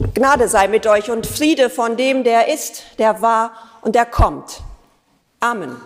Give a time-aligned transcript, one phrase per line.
[0.00, 3.52] Gnade sei mit euch und Friede von dem, der ist, der war
[3.82, 4.62] und der kommt.
[5.40, 5.76] Amen.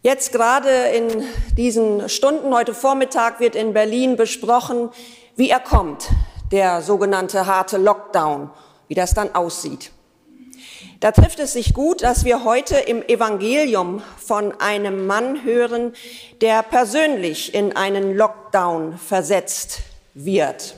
[0.00, 1.24] Jetzt gerade in
[1.58, 4.88] diesen Stunden, heute Vormittag, wird in Berlin besprochen,
[5.36, 6.08] wie er kommt,
[6.50, 8.50] der sogenannte harte Lockdown,
[8.88, 9.90] wie das dann aussieht.
[11.00, 15.92] Da trifft es sich gut, dass wir heute im Evangelium von einem Mann hören,
[16.40, 19.80] der persönlich in einen Lockdown versetzt
[20.14, 20.74] wird.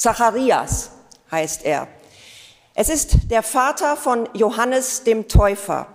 [0.00, 0.92] Zacharias
[1.30, 1.86] heißt er.
[2.72, 5.88] Es ist der Vater von Johannes dem Täufer.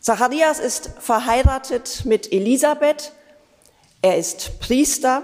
[0.00, 3.12] Zacharias ist verheiratet mit Elisabeth.
[4.00, 5.22] Er ist Priester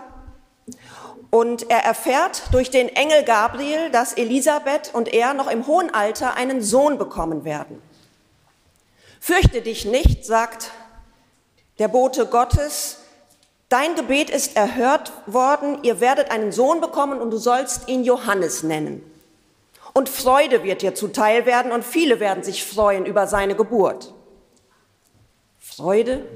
[1.30, 6.34] und er erfährt durch den Engel Gabriel, dass Elisabeth und er noch im hohen Alter
[6.34, 7.80] einen Sohn bekommen werden.
[9.20, 10.70] Fürchte dich nicht, sagt
[11.78, 12.98] der Bote Gottes,
[13.70, 18.64] Dein Gebet ist erhört worden, ihr werdet einen Sohn bekommen und du sollst ihn Johannes
[18.64, 19.00] nennen.
[19.94, 24.12] Und Freude wird dir zuteil werden und viele werden sich freuen über seine Geburt.
[25.60, 26.26] Freude?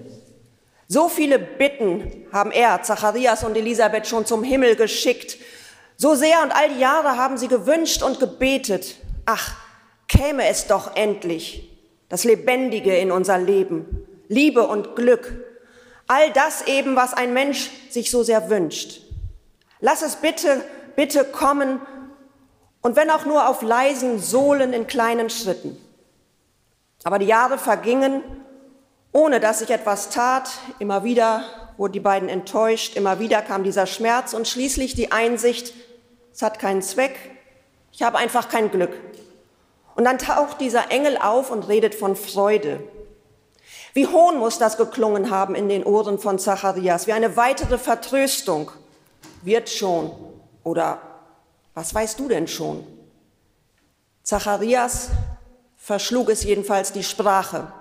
[0.86, 5.36] So viele Bitten haben er, Zacharias und Elisabeth schon zum Himmel geschickt.
[5.96, 8.94] So sehr und all die Jahre haben sie gewünscht und gebetet.
[9.27, 9.56] Ach,
[10.06, 11.68] käme es doch endlich
[12.08, 15.34] das Lebendige in unser Leben, Liebe und Glück,
[16.06, 19.00] All das eben, was ein Mensch sich so sehr wünscht.
[19.80, 20.62] Lass es bitte,
[20.96, 21.80] bitte kommen
[22.83, 25.77] und wenn auch nur auf leisen Sohlen in kleinen Schritten.
[27.05, 28.22] Aber die Jahre vergingen,
[29.12, 30.50] ohne dass sich etwas tat.
[30.78, 31.44] Immer wieder
[31.77, 35.72] wurden die beiden enttäuscht, immer wieder kam dieser Schmerz und schließlich die Einsicht,
[36.33, 37.16] es hat keinen Zweck,
[37.92, 38.92] ich habe einfach kein Glück.
[39.94, 42.80] Und dann taucht dieser Engel auf und redet von Freude.
[43.94, 48.72] Wie hohn muss das geklungen haben in den Ohren von Zacharias, wie eine weitere Vertröstung.
[49.42, 50.10] Wird schon.
[50.64, 51.00] Oder
[51.74, 52.84] was weißt du denn schon?
[54.24, 55.10] Zacharias
[55.76, 57.72] verschlug es jedenfalls die Sprache.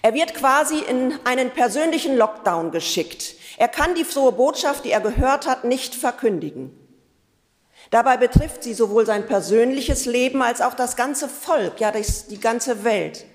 [0.00, 3.34] Er wird quasi in einen persönlichen Lockdown geschickt.
[3.58, 6.74] Er kann die frohe Botschaft, die er gehört hat, nicht verkündigen.
[7.90, 12.84] Dabei betrifft sie sowohl sein persönliches Leben als auch das ganze Volk, ja die ganze
[12.84, 13.26] Welt.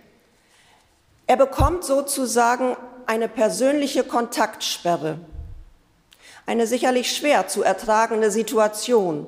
[1.27, 5.19] Er bekommt sozusagen eine persönliche Kontaktsperre,
[6.45, 9.27] eine sicherlich schwer zu ertragende Situation.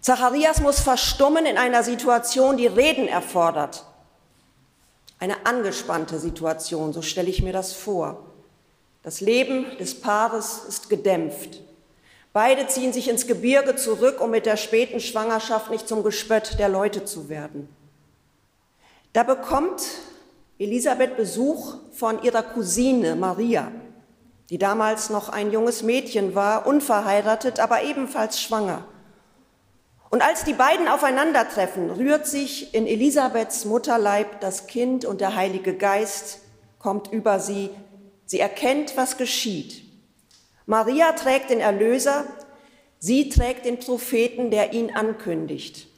[0.00, 3.84] Zacharias muss verstummen in einer Situation, die Reden erfordert.
[5.18, 8.24] Eine angespannte Situation, so stelle ich mir das vor.
[9.02, 11.60] Das Leben des Paares ist gedämpft.
[12.32, 16.68] Beide ziehen sich ins Gebirge zurück, um mit der späten Schwangerschaft nicht zum Gespött der
[16.68, 17.68] Leute zu werden.
[19.12, 19.82] Da bekommt
[20.58, 23.72] Elisabeth Besuch von ihrer Cousine Maria,
[24.50, 28.84] die damals noch ein junges Mädchen war, unverheiratet, aber ebenfalls schwanger.
[30.10, 35.76] Und als die beiden aufeinandertreffen, rührt sich in Elisabeths Mutterleib das Kind und der Heilige
[35.76, 36.40] Geist
[36.78, 37.70] kommt über sie.
[38.26, 39.82] Sie erkennt, was geschieht.
[40.66, 42.24] Maria trägt den Erlöser,
[43.00, 45.88] sie trägt den Propheten, der ihn ankündigt.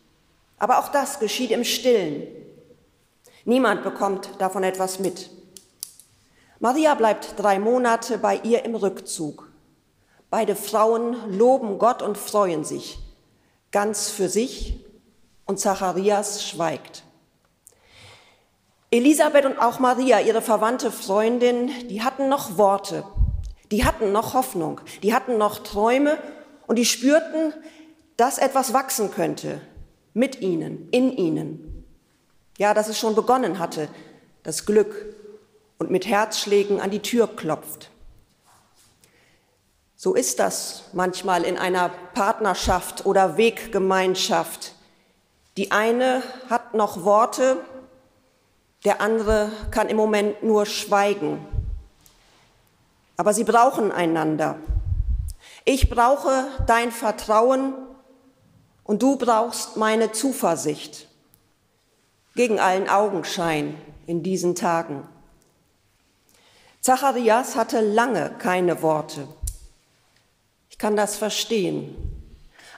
[0.59, 2.42] Aber auch das geschieht im Stillen.
[3.45, 5.31] Niemand bekommt davon etwas mit.
[6.61, 9.51] Maria bleibt drei Monate bei ihr im Rückzug.
[10.31, 12.99] Beide Frauen loben Gott und freuen sich,
[13.73, 14.79] ganz für sich,
[15.45, 17.03] und Zacharias schweigt.
[18.91, 23.05] Elisabeth und auch Maria, ihre verwandte Freundin, die hatten noch Worte,
[23.71, 26.17] die hatten noch Hoffnung, die hatten noch Träume
[26.67, 27.55] und die spürten,
[28.17, 29.61] dass etwas wachsen könnte
[30.15, 31.72] mit ihnen, in ihnen.
[32.59, 33.89] Ja, dass es schon begonnen hatte,
[34.43, 35.17] das Glück
[35.79, 37.91] und mit Herzschlägen an die Tür klopft.
[39.97, 44.75] So ist das manchmal in einer Partnerschaft oder Weggemeinschaft.
[45.57, 47.59] Die eine hat noch Worte,
[48.85, 51.47] der andere kann im Moment nur schweigen.
[53.17, 54.59] Aber sie brauchen einander.
[55.65, 57.75] Ich brauche dein Vertrauen
[58.83, 61.07] und du brauchst meine Zuversicht
[62.35, 63.77] gegen allen Augenschein
[64.07, 65.07] in diesen Tagen.
[66.81, 69.29] Zacharias hatte lange keine Worte.
[70.71, 71.95] Ich kann das verstehen.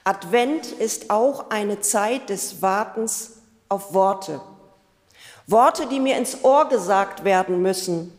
[0.04, 3.38] Advent ist auch eine Zeit des Wartens
[3.70, 4.40] auf Worte.
[5.46, 8.12] Worte, die mir ins Ohr gesagt werden müssen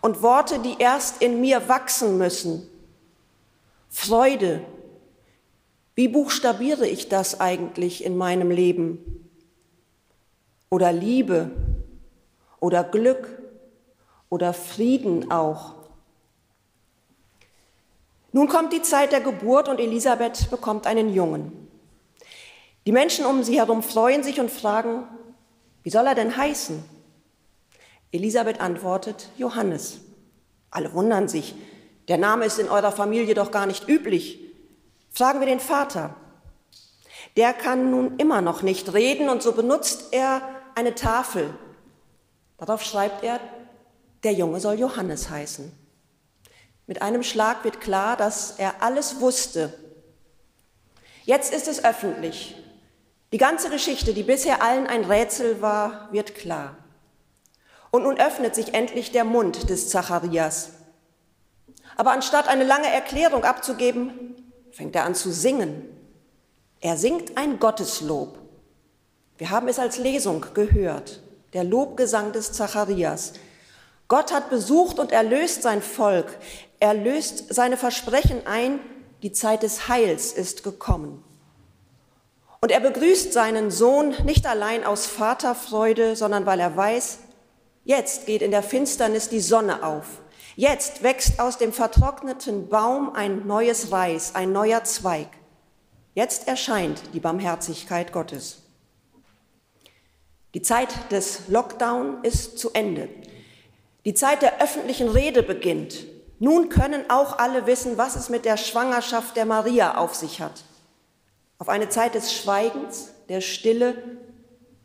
[0.00, 2.68] und Worte, die erst in mir wachsen müssen.
[3.90, 4.64] Freude.
[5.94, 9.27] Wie buchstabiere ich das eigentlich in meinem Leben?
[10.70, 11.50] Oder Liebe
[12.60, 13.28] oder Glück
[14.28, 15.74] oder Frieden auch.
[18.32, 21.68] Nun kommt die Zeit der Geburt und Elisabeth bekommt einen Jungen.
[22.86, 25.04] Die Menschen um sie herum freuen sich und fragen,
[25.82, 26.84] wie soll er denn heißen?
[28.12, 30.00] Elisabeth antwortet, Johannes.
[30.70, 31.54] Alle wundern sich,
[32.08, 34.40] der Name ist in eurer Familie doch gar nicht üblich.
[35.10, 36.14] Fragen wir den Vater.
[37.36, 40.42] Der kann nun immer noch nicht reden und so benutzt er
[40.78, 41.52] eine Tafel.
[42.56, 43.40] Darauf schreibt er,
[44.22, 45.72] der Junge soll Johannes heißen.
[46.86, 49.74] Mit einem Schlag wird klar, dass er alles wusste.
[51.24, 52.54] Jetzt ist es öffentlich.
[53.32, 56.76] Die ganze Geschichte, die bisher allen ein Rätsel war, wird klar.
[57.90, 60.70] Und nun öffnet sich endlich der Mund des Zacharias.
[61.96, 65.84] Aber anstatt eine lange Erklärung abzugeben, fängt er an zu singen.
[66.80, 68.47] Er singt ein Gotteslob.
[69.38, 71.20] Wir haben es als Lesung gehört,
[71.52, 73.34] der Lobgesang des Zacharias.
[74.08, 76.26] Gott hat besucht und erlöst sein Volk.
[76.80, 78.80] Er löst seine Versprechen ein,
[79.22, 81.22] die Zeit des Heils ist gekommen.
[82.60, 87.20] Und er begrüßt seinen Sohn nicht allein aus Vaterfreude, sondern weil er weiß,
[87.84, 90.20] jetzt geht in der Finsternis die Sonne auf.
[90.56, 95.28] Jetzt wächst aus dem vertrockneten Baum ein neues Reis, ein neuer Zweig.
[96.14, 98.67] Jetzt erscheint die Barmherzigkeit Gottes.
[100.54, 103.08] Die Zeit des Lockdown ist zu Ende.
[104.04, 106.06] Die Zeit der öffentlichen Rede beginnt.
[106.38, 110.64] Nun können auch alle wissen, was es mit der Schwangerschaft der Maria auf sich hat.
[111.58, 114.02] Auf eine Zeit des Schweigens, der Stille,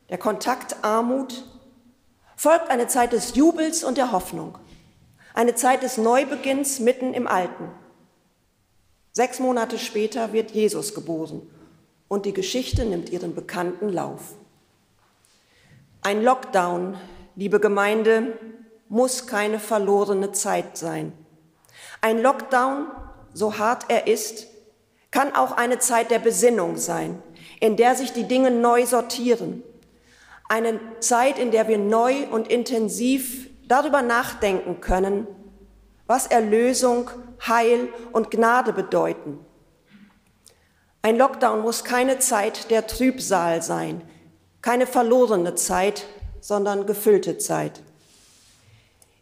[0.10, 1.46] der Kontaktarmut
[2.36, 4.58] folgt eine Zeit des Jubels und der Hoffnung,
[5.34, 7.72] eine Zeit des Neubeginns mitten im Alten.
[9.14, 11.44] Sechs Monate später wird Jesus geboren
[12.10, 14.36] und die Geschichte nimmt ihren bekannten Lauf.
[16.06, 16.98] Ein Lockdown,
[17.38, 18.38] liebe Gemeinde,
[18.90, 21.14] muss keine verlorene Zeit sein.
[22.02, 22.88] Ein Lockdown,
[23.34, 24.48] so hart er ist,
[25.12, 27.24] kann auch eine Zeit der Besinnung sein,
[27.62, 29.64] in der sich die Dinge neu sortieren.
[30.50, 35.26] Eine Zeit, in der wir neu und intensiv darüber nachdenken können,
[36.06, 37.10] was Erlösung,
[37.48, 39.40] Heil und Gnade bedeuten.
[41.02, 44.02] Ein Lockdown muss keine Zeit der Trübsal sein,
[44.64, 46.08] keine verlorene Zeit,
[46.42, 47.82] sondern gefüllte Zeit.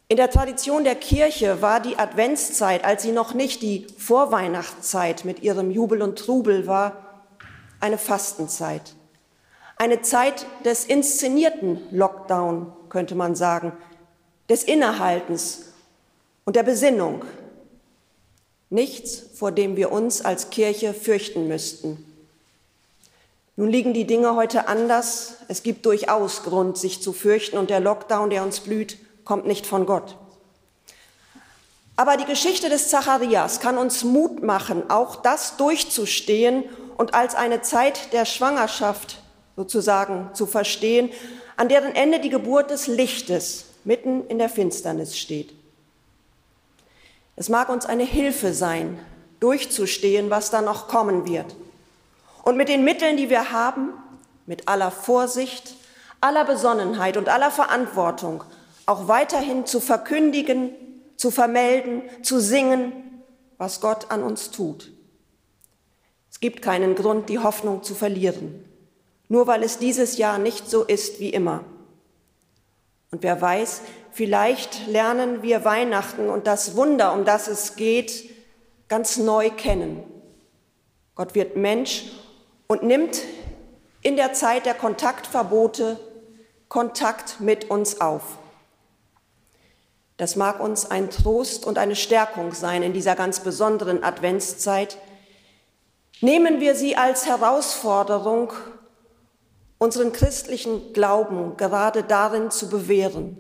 [0.07, 5.41] In der Tradition der Kirche war die Adventszeit, als sie noch nicht die Vorweihnachtszeit mit
[5.41, 7.25] ihrem Jubel und Trubel war,
[7.79, 8.93] eine Fastenzeit.
[9.77, 13.73] Eine Zeit des inszenierten Lockdown, könnte man sagen,
[14.47, 15.73] des Innehaltens
[16.45, 17.25] und der Besinnung.
[18.69, 22.10] Nichts, vor dem wir uns als Kirche fürchten müssten.
[23.57, 25.35] Nun liegen die Dinge heute anders.
[25.47, 29.65] Es gibt durchaus Grund, sich zu fürchten und der Lockdown, der uns blüht, kommt nicht
[29.65, 30.17] von Gott.
[31.97, 36.63] Aber die Geschichte des Zacharias kann uns Mut machen, auch das durchzustehen
[36.97, 39.21] und als eine Zeit der Schwangerschaft
[39.55, 41.11] sozusagen zu verstehen,
[41.57, 45.53] an deren Ende die Geburt des Lichtes mitten in der Finsternis steht.
[47.35, 48.97] Es mag uns eine Hilfe sein,
[49.39, 51.55] durchzustehen, was da noch kommen wird.
[52.43, 53.93] Und mit den Mitteln, die wir haben,
[54.45, 55.75] mit aller Vorsicht,
[56.19, 58.43] aller Besonnenheit und aller Verantwortung
[58.85, 60.71] auch weiterhin zu verkündigen,
[61.15, 63.23] zu vermelden, zu singen,
[63.57, 64.91] was Gott an uns tut.
[66.29, 68.65] Es gibt keinen Grund, die Hoffnung zu verlieren,
[69.27, 71.63] nur weil es dieses Jahr nicht so ist wie immer.
[73.11, 73.81] Und wer weiß,
[74.11, 78.29] vielleicht lernen wir Weihnachten und das Wunder, um das es geht,
[78.87, 80.03] ganz neu kennen.
[81.15, 82.05] Gott wird Mensch
[82.71, 83.23] und nimmt
[84.01, 85.99] in der Zeit der Kontaktverbote
[86.69, 88.37] Kontakt mit uns auf.
[90.15, 94.97] Das mag uns ein Trost und eine Stärkung sein in dieser ganz besonderen Adventszeit.
[96.21, 98.53] Nehmen wir sie als Herausforderung,
[99.77, 103.37] unseren christlichen Glauben gerade darin zu bewähren,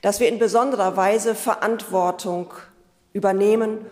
[0.00, 2.54] dass wir in besonderer Weise Verantwortung
[3.12, 3.84] übernehmen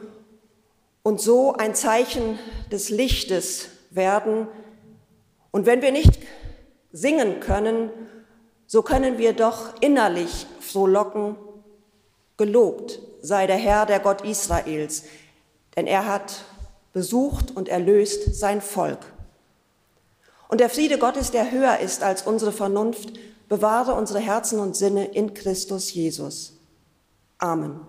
[1.03, 2.39] und so ein Zeichen
[2.71, 4.49] des Lichtes werden.
[5.51, 6.21] Und wenn wir nicht
[6.93, 7.91] singen können,
[8.67, 11.37] so können wir doch innerlich frohlocken
[12.39, 15.05] Gelobt sei der Herr, der Gott Israels,
[15.77, 16.45] denn er hat
[16.93, 18.99] besucht und erlöst sein Volk.
[20.49, 23.13] Und der Friede Gottes, der höher ist als unsere Vernunft,
[23.49, 26.55] bewahre unsere Herzen und Sinne in Christus Jesus.
[27.39, 27.81] Amen.